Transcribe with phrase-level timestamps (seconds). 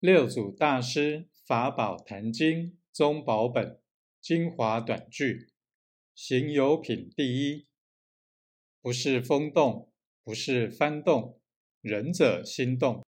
[0.00, 3.80] 六祖大师法宝坛经宗宝本
[4.20, 5.48] 精华短句，
[6.14, 7.66] 行有品第一，
[8.80, 9.92] 不是风动，
[10.22, 11.40] 不是幡动，
[11.80, 13.07] 仁者心动。